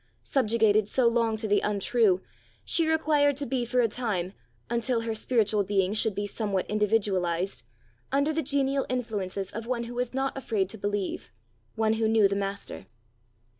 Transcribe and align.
Subjugated 0.23 0.89
so 0.89 1.07
long 1.07 1.37
to 1.37 1.47
the 1.47 1.59
untrue, 1.59 2.23
she 2.65 2.87
required 2.87 3.35
to 3.35 3.45
be 3.45 3.63
for 3.63 3.81
a 3.81 3.87
time, 3.87 4.33
until 4.67 5.01
her 5.01 5.13
spiritual 5.13 5.63
being 5.63 5.93
should 5.93 6.15
be 6.15 6.25
somewhat 6.25 6.67
individualized, 6.67 7.63
under 8.11 8.33
the 8.33 8.41
genial 8.41 8.87
influences 8.89 9.51
of 9.51 9.67
one 9.67 9.83
who 9.83 9.93
was 9.93 10.11
not 10.11 10.35
afraid 10.35 10.69
to 10.69 10.77
believe, 10.79 11.29
one 11.75 11.93
who 11.93 12.07
knew 12.07 12.27
the 12.27 12.35
master. 12.35 12.87